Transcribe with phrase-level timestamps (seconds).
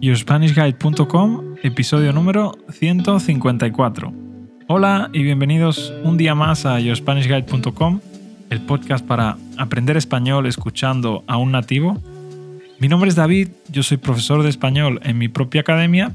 [0.00, 4.12] YourSpanishGuide.com, episodio número 154.
[4.68, 8.00] Hola y bienvenidos un día más a YourSpanishGuide.com,
[8.50, 11.98] el podcast para aprender español escuchando a un nativo.
[12.78, 16.14] Mi nombre es David, yo soy profesor de español en mi propia academia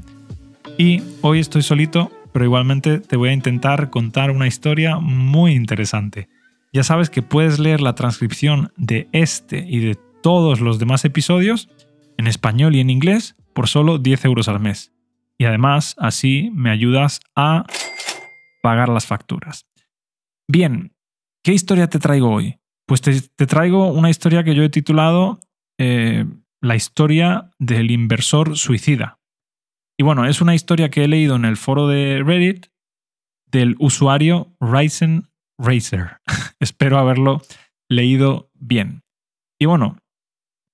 [0.78, 6.28] y hoy estoy solito, pero igualmente te voy a intentar contar una historia muy interesante.
[6.72, 11.68] Ya sabes que puedes leer la transcripción de este y de todos los demás episodios
[12.16, 14.92] en español y en inglés por solo 10 euros al mes.
[15.38, 17.64] Y además, así me ayudas a
[18.62, 19.66] pagar las facturas.
[20.48, 20.94] Bien,
[21.42, 22.58] ¿qué historia te traigo hoy?
[22.86, 25.40] Pues te, traigo una historia que yo he titulado
[25.78, 26.26] eh,
[26.60, 29.18] La historia del inversor suicida.
[29.98, 32.66] Y bueno, es una historia que he leído en el foro de Reddit
[33.46, 35.28] del usuario Ryzen
[35.58, 36.18] Racer.
[36.60, 37.42] Espero haberlo
[37.88, 39.02] leído bien.
[39.60, 39.98] Y bueno,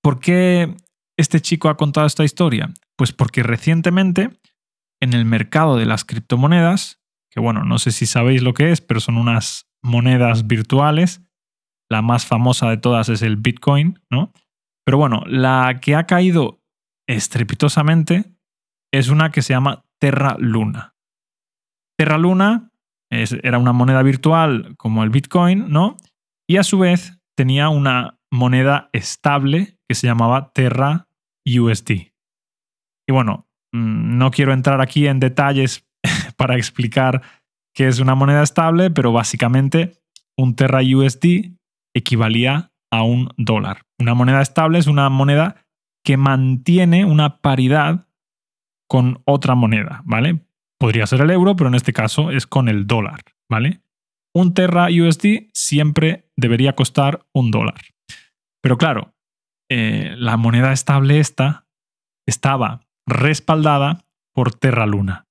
[0.01, 0.75] ¿por qué
[1.19, 2.73] este chico ha contado esta historia?
[2.95, 4.39] Pues porque recientemente
[5.01, 8.79] en el mercado de las criptomonedas, que bueno, no sé si sabéis lo que es,
[8.79, 11.21] pero son unas monedas virtuales,
[11.89, 14.31] la más famosa de todas es el Bitcoin, ¿no?
[14.85, 16.61] Pero bueno, la que ha caído
[17.07, 18.35] estrepitosamente
[18.93, 20.95] es una que se llama Terra Luna.
[21.97, 22.71] Terra Luna
[23.11, 25.97] era una moneda virtual como el Bitcoin, ¿no?
[26.47, 31.08] Y a su vez tenía una moneda estable que se llamaba Terra
[31.57, 31.91] USD.
[33.07, 35.87] Y bueno, mm, no quiero entrar aquí en detalles
[36.37, 37.21] para explicar
[37.73, 40.01] qué es una moneda estable, pero básicamente
[40.37, 41.57] un Terra USD
[41.93, 43.83] equivalía a un dólar.
[43.99, 45.65] Una moneda estable es una moneda
[46.03, 48.07] que mantiene una paridad
[48.89, 50.39] con otra moneda, ¿vale?
[50.79, 53.81] Podría ser el euro, pero en este caso es con el dólar, ¿vale?
[54.33, 57.81] Un Terra USD siempre debería costar un dólar.
[58.61, 59.13] Pero claro,
[59.69, 61.65] eh, la moneda estable esta
[62.27, 65.25] estaba respaldada por Terra Luna.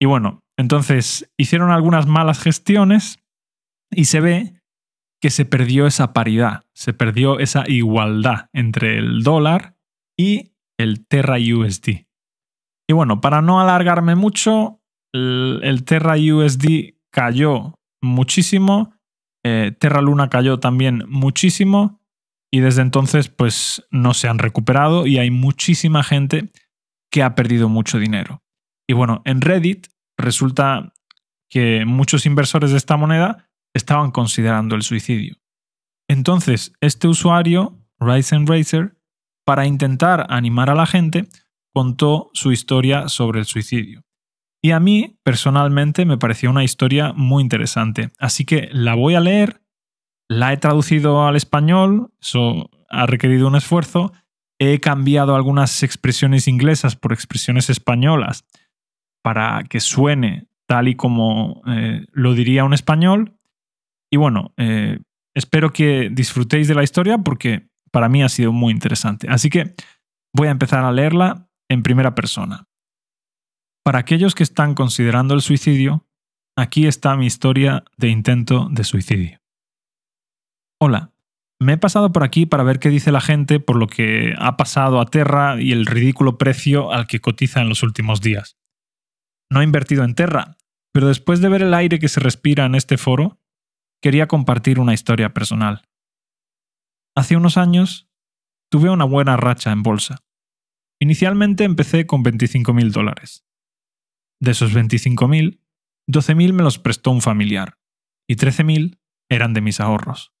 [0.00, 3.20] Y bueno, entonces hicieron algunas malas gestiones
[3.90, 4.60] y se ve
[5.20, 9.76] que se perdió esa paridad, se perdió esa igualdad entre el dólar
[10.18, 12.06] y el Terra USD.
[12.88, 14.80] Y bueno, para no alargarme mucho,
[15.12, 18.94] el, Terra USD cayó muchísimo,
[19.44, 21.99] eh, Terra Luna cayó también muchísimo
[22.50, 26.50] y desde entonces pues no se han recuperado y hay muchísima gente
[27.10, 28.42] que ha perdido mucho dinero.
[28.88, 29.88] Y bueno, en Reddit
[30.18, 30.92] resulta
[31.48, 35.36] que muchos inversores de esta moneda estaban considerando el suicidio.
[36.08, 38.96] Entonces, este usuario, Ryzen Racer,
[39.44, 41.28] para intentar animar a la gente,
[41.72, 44.02] contó su historia sobre el suicidio.
[44.62, 48.10] Y a mí, personalmente, me pareció una historia muy interesante.
[48.18, 49.59] Así que la voy a leer
[50.30, 54.12] la he traducido al español, eso ha requerido un esfuerzo.
[54.60, 58.44] He cambiado algunas expresiones inglesas por expresiones españolas
[59.24, 63.40] para que suene tal y como eh, lo diría un español.
[64.08, 65.00] Y bueno, eh,
[65.34, 69.26] espero que disfrutéis de la historia porque para mí ha sido muy interesante.
[69.28, 69.74] Así que
[70.32, 72.68] voy a empezar a leerla en primera persona.
[73.84, 76.06] Para aquellos que están considerando el suicidio,
[76.56, 79.39] aquí está mi historia de intento de suicidio.
[80.82, 81.12] Hola,
[81.60, 84.56] me he pasado por aquí para ver qué dice la gente por lo que ha
[84.56, 88.56] pasado a Terra y el ridículo precio al que cotiza en los últimos días.
[89.50, 90.56] No he invertido en Terra,
[90.90, 93.38] pero después de ver el aire que se respira en este foro,
[94.00, 95.82] quería compartir una historia personal.
[97.14, 98.08] Hace unos años
[98.70, 100.24] tuve una buena racha en bolsa.
[100.98, 103.44] Inicialmente empecé con 25.000 dólares.
[104.40, 105.60] De esos 25.000,
[106.08, 107.78] 12.000 me los prestó un familiar
[108.26, 108.98] y 13.000
[109.28, 110.32] eran de mis ahorros.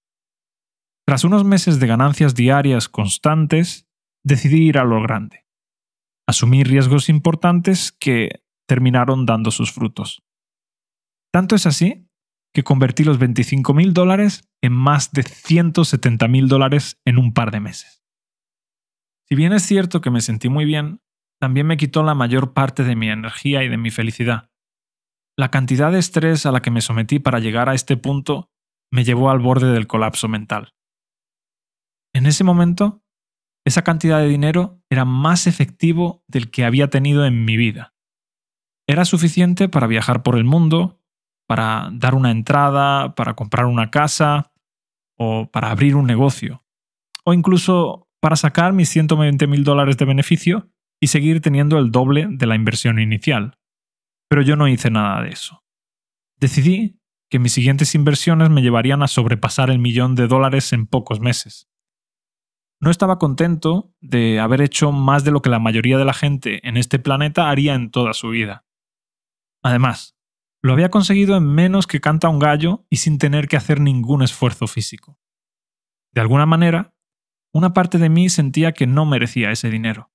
[1.06, 3.88] Tras unos meses de ganancias diarias constantes,
[4.24, 5.46] decidí ir a lo grande.
[6.28, 10.22] Asumí riesgos importantes que terminaron dando sus frutos.
[11.32, 12.06] Tanto es así
[12.54, 17.50] que convertí los 25 mil dólares en más de 170 mil dólares en un par
[17.50, 18.02] de meses.
[19.28, 21.00] Si bien es cierto que me sentí muy bien,
[21.40, 24.50] también me quitó la mayor parte de mi energía y de mi felicidad.
[25.38, 28.50] La cantidad de estrés a la que me sometí para llegar a este punto
[28.92, 30.74] me llevó al borde del colapso mental.
[32.12, 33.02] En ese momento,
[33.64, 37.94] esa cantidad de dinero era más efectivo del que había tenido en mi vida.
[38.86, 41.00] Era suficiente para viajar por el mundo,
[41.46, 44.52] para dar una entrada, para comprar una casa
[45.16, 46.64] o para abrir un negocio.
[47.24, 50.70] O incluso para sacar mis 120 mil dólares de beneficio
[51.00, 53.58] y seguir teniendo el doble de la inversión inicial.
[54.28, 55.62] Pero yo no hice nada de eso.
[56.38, 56.98] Decidí
[57.30, 61.69] que mis siguientes inversiones me llevarían a sobrepasar el millón de dólares en pocos meses.
[62.80, 66.66] No estaba contento de haber hecho más de lo que la mayoría de la gente
[66.66, 68.64] en este planeta haría en toda su vida.
[69.62, 70.16] Además,
[70.62, 74.22] lo había conseguido en menos que canta un gallo y sin tener que hacer ningún
[74.22, 75.18] esfuerzo físico.
[76.12, 76.94] De alguna manera,
[77.52, 80.10] una parte de mí sentía que no merecía ese dinero.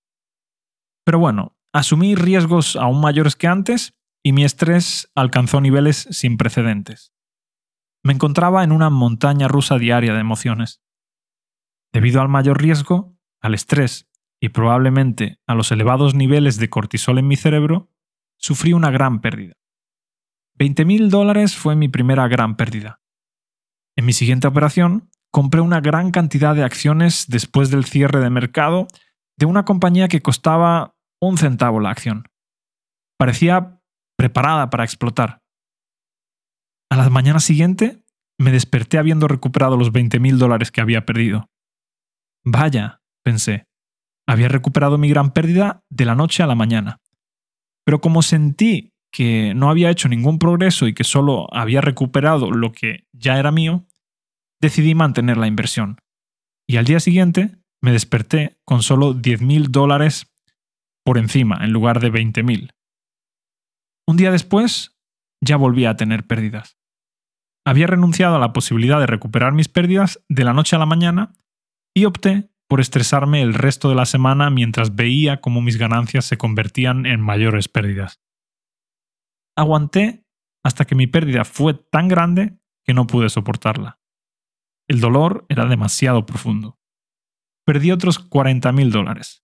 [1.04, 7.14] Pero bueno, asumí riesgos aún mayores que antes y mi estrés alcanzó niveles sin precedentes.
[8.04, 10.82] Me encontraba en una montaña rusa diaria de emociones.
[11.96, 14.10] Debido al mayor riesgo, al estrés
[14.42, 17.90] y probablemente a los elevados niveles de cortisol en mi cerebro,
[18.38, 19.54] sufrí una gran pérdida.
[20.60, 23.00] 20.000 dólares fue mi primera gran pérdida.
[23.96, 28.88] En mi siguiente operación, compré una gran cantidad de acciones después del cierre de mercado
[29.38, 32.28] de una compañía que costaba un centavo la acción.
[33.18, 33.82] Parecía
[34.18, 35.44] preparada para explotar.
[36.92, 38.04] A la mañana siguiente
[38.38, 41.50] me desperté habiendo recuperado los 20.000 dólares que había perdido.
[42.46, 43.66] Vaya, pensé,
[44.28, 47.02] había recuperado mi gran pérdida de la noche a la mañana.
[47.84, 52.72] Pero como sentí que no había hecho ningún progreso y que solo había recuperado lo
[52.72, 53.86] que ya era mío,
[54.62, 55.98] decidí mantener la inversión.
[56.68, 60.32] Y al día siguiente me desperté con solo 10.000 dólares
[61.04, 62.72] por encima en lugar de 20.000.
[64.08, 64.98] Un día después
[65.42, 66.78] ya volví a tener pérdidas.
[67.66, 71.34] Había renunciado a la posibilidad de recuperar mis pérdidas de la noche a la mañana
[71.96, 76.38] y opté por estresarme el resto de la semana mientras veía cómo mis ganancias se
[76.38, 78.22] convertían en mayores pérdidas.
[79.56, 80.26] Aguanté
[80.64, 84.00] hasta que mi pérdida fue tan grande que no pude soportarla.
[84.88, 86.80] El dolor era demasiado profundo.
[87.66, 89.44] Perdí otros 40.000 dólares.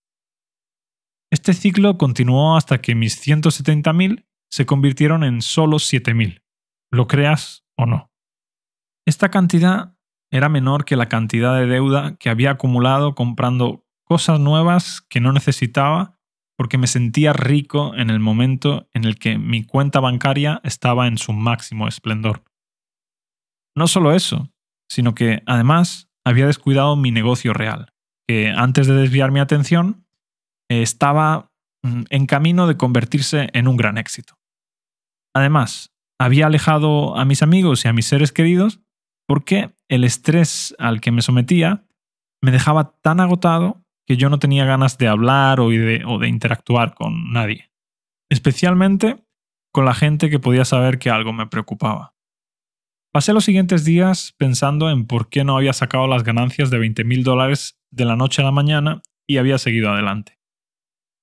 [1.31, 6.43] Este ciclo continuó hasta que mis 170.000 se convirtieron en solo 7.000,
[6.91, 8.11] lo creas o no.
[9.07, 9.95] Esta cantidad
[10.31, 15.33] era menor que la cantidad de deuda que había acumulado comprando cosas nuevas que no
[15.33, 16.17] necesitaba
[16.57, 21.17] porque me sentía rico en el momento en el que mi cuenta bancaria estaba en
[21.17, 22.43] su máximo esplendor.
[23.75, 24.51] No solo eso,
[24.89, 27.93] sino que además había descuidado mi negocio real,
[28.27, 30.05] que antes de desviar mi atención
[30.69, 31.51] estaba
[31.83, 34.37] mm, en camino de convertirse en un gran éxito.
[35.33, 38.81] Además, había alejado a mis amigos y a mis seres queridos
[39.31, 41.85] porque el estrés al que me sometía
[42.41, 46.27] me dejaba tan agotado que yo no tenía ganas de hablar o de, o de
[46.27, 47.71] interactuar con nadie,
[48.29, 49.23] especialmente
[49.71, 52.13] con la gente que podía saber que algo me preocupaba.
[53.13, 57.05] Pasé los siguientes días pensando en por qué no había sacado las ganancias de 20
[57.05, 60.39] mil dólares de la noche a la mañana y había seguido adelante.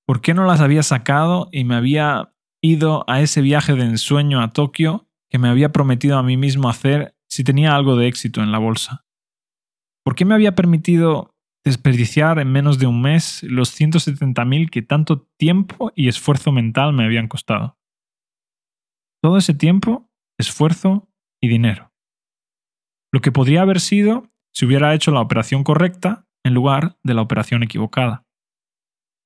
[0.07, 2.33] ¿Por qué no las había sacado y me había
[2.63, 6.71] ido a ese viaje de ensueño a Tokio que me había prometido a mí mismo
[6.71, 9.07] hacer si tenía algo de éxito en la bolsa?
[10.05, 15.29] ¿Por qué me había permitido desperdiciar en menos de un mes los 170.000 que tanto
[15.39, 17.79] tiempo y esfuerzo mental me habían costado?
[19.23, 21.93] Todo ese tiempo, esfuerzo y dinero.
[23.13, 27.23] Lo que podría haber sido si hubiera hecho la operación correcta en lugar de la
[27.23, 28.27] operación equivocada.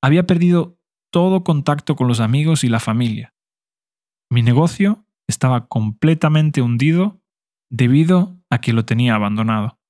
[0.02, 0.78] Había perdido
[1.10, 3.34] todo contacto con los amigos y la familia.
[4.30, 7.21] Mi negocio estaba completamente hundido
[7.72, 9.80] debido a que lo tenía abandonado.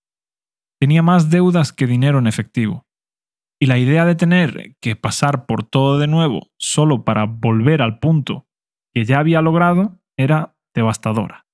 [0.80, 2.86] Tenía más deudas que dinero en efectivo.
[3.60, 7.98] Y la idea de tener que pasar por todo de nuevo solo para volver al
[7.98, 8.46] punto
[8.94, 11.46] que ya había logrado era devastadora.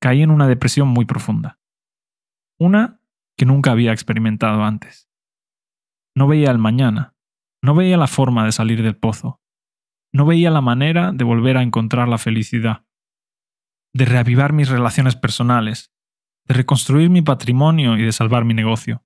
[0.00, 1.60] Caí en una depresión muy profunda.
[2.58, 3.00] Una
[3.36, 5.08] que nunca había experimentado antes.
[6.16, 7.14] No veía el mañana,
[7.62, 9.40] no veía la forma de salir del pozo,
[10.12, 12.84] no veía la manera de volver a encontrar la felicidad
[13.94, 15.92] de reavivar mis relaciones personales,
[16.46, 19.04] de reconstruir mi patrimonio y de salvar mi negocio.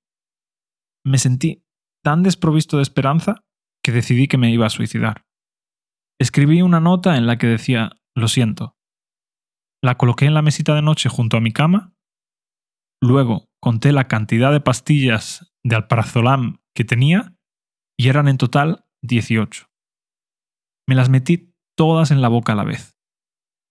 [1.05, 1.65] Me sentí
[2.03, 3.45] tan desprovisto de esperanza
[3.83, 5.27] que decidí que me iba a suicidar.
[6.21, 8.77] Escribí una nota en la que decía, lo siento.
[9.83, 11.95] La coloqué en la mesita de noche junto a mi cama.
[13.01, 17.37] Luego conté la cantidad de pastillas de alparazolam que tenía
[17.97, 19.67] y eran en total 18.
[20.89, 22.98] Me las metí todas en la boca a la vez.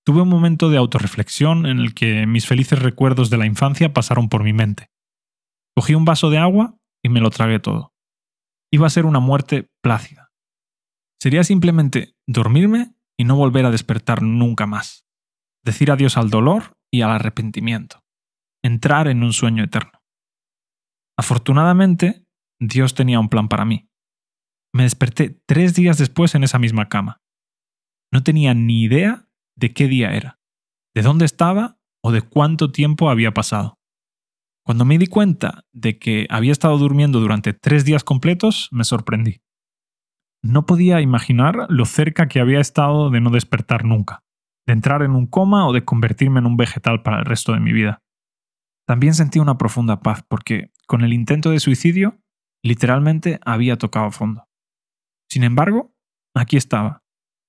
[0.08, 4.30] Tuve un momento de autorreflexión en el que mis felices recuerdos de la infancia pasaron
[4.30, 4.90] por mi mente.
[5.76, 7.94] Cogí un vaso de agua y me lo tragué todo.
[8.72, 10.32] Iba a ser una muerte plácida.
[11.22, 15.06] Sería simplemente dormirme y no volver a despertar nunca más.
[15.66, 18.06] Decir adiós al dolor y al arrepentimiento.
[18.64, 20.00] Entrar en un sueño eterno.
[21.18, 22.24] Afortunadamente,
[22.62, 23.90] Dios tenía un plan para mí.
[24.74, 27.20] Me desperté tres días después en esa misma cama.
[28.10, 29.27] No tenía ni idea
[29.58, 30.40] de qué día era,
[30.96, 33.78] de dónde estaba o de cuánto tiempo había pasado.
[34.64, 39.42] Cuando me di cuenta de que había estado durmiendo durante tres días completos, me sorprendí.
[40.44, 44.24] No podía imaginar lo cerca que había estado de no despertar nunca,
[44.66, 47.60] de entrar en un coma o de convertirme en un vegetal para el resto de
[47.60, 48.04] mi vida.
[48.86, 52.20] También sentí una profunda paz porque, con el intento de suicidio,
[52.64, 54.48] literalmente había tocado fondo.
[55.30, 55.94] Sin embargo,
[56.36, 57.04] aquí estaba,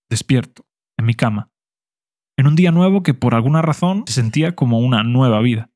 [0.09, 1.50] despierto, en mi cama,
[2.38, 5.71] en un día nuevo que por alguna razón se sentía como una nueva vida.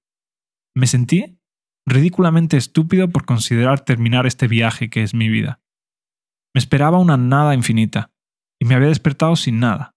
[0.74, 1.40] Me sentí
[1.84, 5.60] ridículamente estúpido por considerar terminar este viaje que es mi vida.
[6.54, 8.12] Me esperaba una nada infinita,
[8.60, 9.96] y me había despertado sin nada.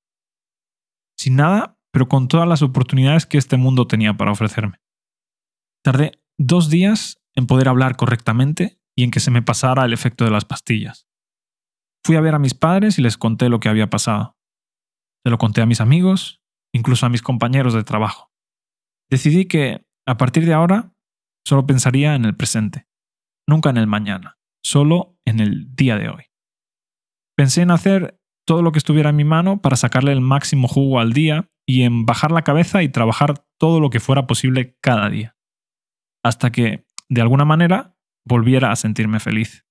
[1.16, 4.82] Sin nada, pero con todas las oportunidades que este mundo tenía para ofrecerme.
[5.84, 10.26] Tardé dos días en poder hablar correctamente y en que se me pasara el efecto
[10.26, 11.08] de las pastillas.
[12.04, 14.36] Fui a ver a mis padres y les conté lo que había pasado.
[15.24, 16.42] Se lo conté a mis amigos,
[16.76, 18.34] incluso a mis compañeros de trabajo.
[19.10, 20.94] Decidí que, a partir de ahora,
[21.48, 22.86] solo pensaría en el presente,
[23.48, 26.24] nunca en el mañana, solo en el día de hoy.
[27.38, 31.00] Pensé en hacer todo lo que estuviera en mi mano para sacarle el máximo jugo
[31.00, 35.10] al día y en bajar la cabeza y trabajar todo lo que fuera posible cada
[35.10, 35.38] día.
[36.24, 39.66] Hasta que, de alguna manera, volviera a sentirme feliz.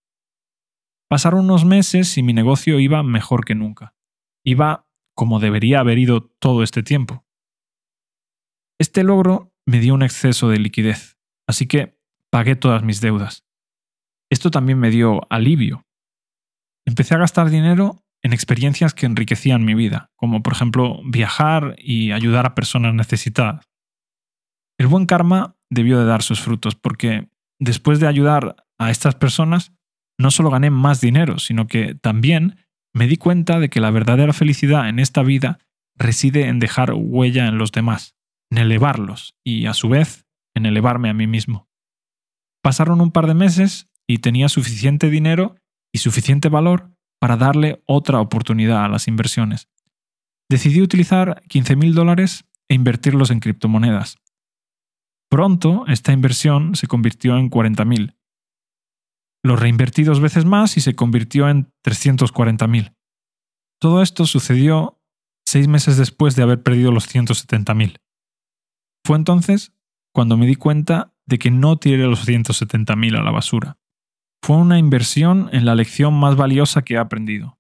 [1.10, 3.94] Pasaron unos meses y mi negocio iba mejor que nunca.
[4.42, 4.83] Iba
[5.14, 7.24] como debería haber ido todo este tiempo.
[8.78, 11.18] Este logro me dio un exceso de liquidez,
[11.48, 11.98] así que
[12.30, 13.44] pagué todas mis deudas.
[14.30, 15.86] Esto también me dio alivio.
[16.86, 22.12] Empecé a gastar dinero en experiencias que enriquecían mi vida, como por ejemplo viajar y
[22.12, 23.66] ayudar a personas necesitadas.
[24.78, 27.28] El buen karma debió de dar sus frutos, porque
[27.60, 29.72] después de ayudar a estas personas,
[30.18, 32.63] no solo gané más dinero, sino que también
[32.94, 35.58] me di cuenta de que la verdadera felicidad en esta vida
[35.96, 38.14] reside en dejar huella en los demás,
[38.50, 41.68] en elevarlos y, a su vez, en elevarme a mí mismo.
[42.62, 45.56] Pasaron un par de meses y tenía suficiente dinero
[45.92, 49.68] y suficiente valor para darle otra oportunidad a las inversiones.
[50.48, 54.18] Decidí utilizar 15.000 dólares e invertirlos en criptomonedas.
[55.28, 58.14] Pronto esta inversión se convirtió en 40.000
[59.44, 62.94] lo reinvertí dos veces más y se convirtió en 340.000.
[63.78, 64.98] Todo esto sucedió
[65.46, 68.00] seis meses después de haber perdido los 170.000.
[69.06, 69.74] Fue entonces
[70.14, 73.78] cuando me di cuenta de que no tiré los 170.000 a la basura.
[74.42, 77.58] Fue una inversión en la lección más valiosa que he aprendido.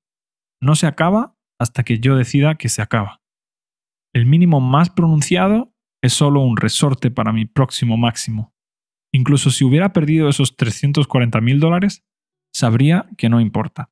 [0.62, 3.20] No se acaba hasta que yo decida que se acaba.
[4.14, 8.53] El mínimo más pronunciado es solo un resorte para mi próximo máximo.
[9.14, 12.02] Incluso si hubiera perdido esos 340 mil dólares,
[12.52, 13.88] sabría que no importa,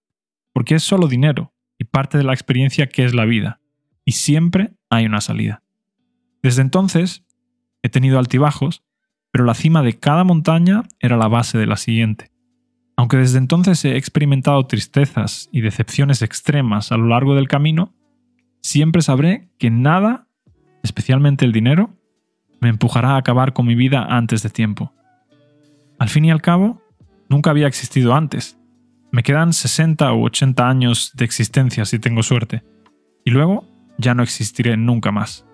[0.53, 3.61] porque es solo dinero y parte de la experiencia que es la vida,
[4.05, 5.63] y siempre hay una salida.
[6.43, 7.25] Desde entonces,
[7.83, 8.83] he tenido altibajos,
[9.31, 12.33] pero la cima de cada montaña era la base de la siguiente.
[12.97, 17.95] Aunque desde entonces he experimentado tristezas y decepciones extremas a lo largo del camino,
[18.61, 20.27] siempre sabré que nada,
[20.83, 21.97] especialmente el dinero,
[22.61, 24.93] me empujará a acabar con mi vida antes de tiempo.
[26.03, 26.83] Al fin y al cabo,
[27.29, 28.59] nunca había existido antes.
[29.13, 32.65] Me quedan 60 u 80 años de existencia si tengo suerte.
[33.25, 33.69] Y luego
[33.99, 35.47] ya no existiré nunca más.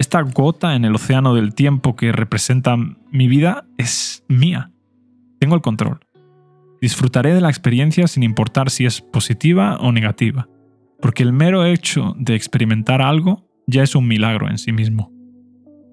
[0.00, 4.72] Esta gota en el océano del tiempo que representa mi vida es mía.
[5.38, 6.00] Tengo el control.
[6.80, 10.48] Disfrutaré de la experiencia sin importar si es positiva o negativa,
[11.00, 15.12] porque el mero hecho de experimentar algo ya es un milagro en sí mismo.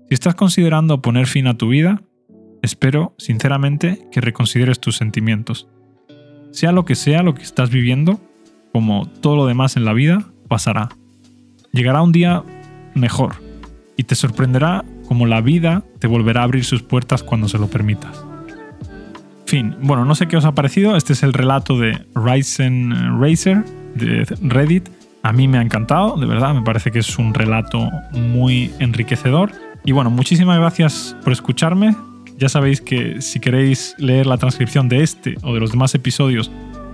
[0.07, 2.01] Si estás considerando poner fin a tu vida,
[2.61, 5.67] Espero, sinceramente, que reconsideres tus sentimientos.
[6.51, 8.19] Sea lo que sea lo que estás viviendo,
[8.71, 10.89] como todo lo demás en la vida, pasará.
[11.71, 12.43] Llegará un día
[12.95, 13.35] mejor
[13.95, 17.67] y te sorprenderá como la vida te volverá a abrir sus puertas cuando se lo
[17.67, 18.23] permitas.
[19.45, 23.65] Fin, bueno, no sé qué os ha parecido, este es el relato de Ryzen Racer
[23.95, 24.89] de Reddit.
[25.23, 29.51] A mí me ha encantado, de verdad, me parece que es un relato muy enriquecedor.
[29.83, 31.95] Y bueno, muchísimas gracias por escucharme,
[32.39, 36.50] ya sabéis que si queréis leer la transcripción de este o de los demás episodios,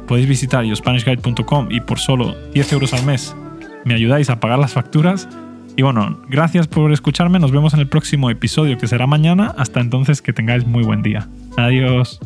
[0.08, 3.36] podéis visitar yospanishguide.com y por solo 10 euros al mes
[3.86, 5.30] me ayudáis a pagar las facturas.
[5.78, 9.54] Y bueno, gracias por escucharme, nos vemos en el próximo episodio que será mañana.
[9.58, 11.28] Hasta entonces que tengáis muy buen día.
[11.58, 12.20] Adiós.